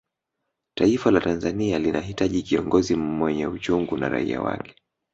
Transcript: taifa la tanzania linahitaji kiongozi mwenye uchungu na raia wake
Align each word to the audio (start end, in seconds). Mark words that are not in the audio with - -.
taifa 0.77 1.11
la 1.11 1.19
tanzania 1.21 1.79
linahitaji 1.79 2.43
kiongozi 2.43 2.95
mwenye 2.95 3.47
uchungu 3.47 3.97
na 3.97 4.09
raia 4.09 4.41
wake 4.41 4.75